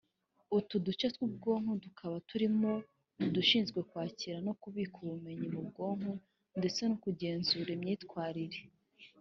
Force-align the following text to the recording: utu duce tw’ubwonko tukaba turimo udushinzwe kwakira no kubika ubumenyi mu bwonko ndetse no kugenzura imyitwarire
utu 0.57 0.75
duce 0.85 1.05
tw’ubwonko 1.13 1.71
tukaba 1.83 2.15
turimo 2.29 2.71
udushinzwe 3.27 3.79
kwakira 3.89 4.37
no 4.45 4.53
kubika 4.61 4.95
ubumenyi 5.05 5.47
mu 5.53 5.61
bwonko 5.67 6.11
ndetse 6.59 6.81
no 6.89 6.95
kugenzura 7.03 7.69
imyitwarire 7.77 8.59